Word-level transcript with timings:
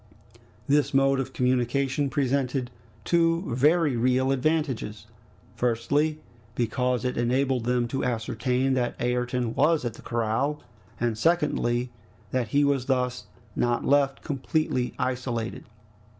This 0.67 0.95
mode 0.95 1.19
of 1.19 1.31
communication 1.31 2.09
presented 2.09 2.71
two 3.05 3.43
very 3.55 3.95
real 3.95 4.31
advantages: 4.31 5.05
firstly, 5.55 6.19
because 6.55 7.05
it 7.05 7.17
enabled 7.17 7.65
them 7.65 7.87
to 7.89 8.03
ascertain 8.03 8.73
that 8.73 8.99
Ayrton 8.99 9.53
was 9.53 9.85
at 9.85 9.93
the 9.93 10.01
corral; 10.01 10.63
and 10.99 11.15
secondly, 11.19 11.91
that 12.31 12.47
he 12.47 12.63
was 12.63 12.87
thus 12.87 13.25
not 13.55 13.85
left 13.85 14.23
completely 14.23 14.95
isolated. 14.97 15.65